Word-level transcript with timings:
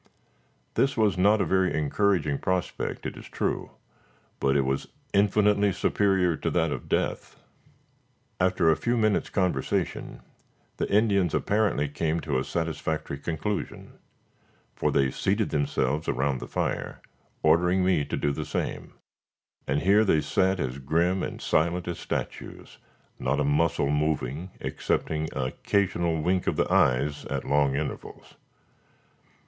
This 0.73 0.97
was 0.97 1.15
not 1.15 1.41
a 1.41 1.45
very 1.45 1.77
encouraging 1.77 2.39
prospect 2.39 3.05
it 3.05 3.15
is 3.15 3.27
true, 3.29 3.69
but 4.39 4.57
it 4.57 4.61
was 4.65 4.87
infinitely 5.13 5.71
superior 5.71 6.35
to 6.37 6.49
that 6.49 6.71
of 6.71 6.89
death. 6.89 7.35
After 8.39 8.71
a 8.71 8.75
few 8.75 8.97
minutes' 8.97 9.29
conversation, 9.29 10.21
the 10.77 10.89
Indians 10.91 11.35
apparently 11.35 11.87
came 11.87 12.19
to 12.21 12.39
a 12.39 12.43
satisfactory 12.43 13.19
conclusion; 13.19 13.99
for 14.75 14.91
they 14.91 15.11
seated 15.11 15.51
themselves 15.51 16.07
around 16.09 16.39
the 16.39 16.47
fire, 16.47 16.99
ordering 17.43 17.85
me 17.85 18.03
to 18.03 18.17
do 18.17 18.31
the 18.31 18.43
same, 18.43 18.93
and 19.67 19.81
here 19.83 20.03
they 20.03 20.19
sat 20.21 20.59
as 20.59 20.79
grim 20.79 21.21
and 21.21 21.43
silent 21.43 21.87
as 21.87 21.99
statues, 21.99 22.79
not 23.19 23.39
a 23.39 23.43
muscle 23.43 23.91
moving, 23.91 24.49
excepting 24.61 25.29
an 25.35 25.43
occasional 25.45 26.23
wink 26.23 26.47
of 26.47 26.55
the 26.55 26.67
eyes 26.73 27.23
at 27.25 27.45
long 27.45 27.75
intervals. 27.75 28.33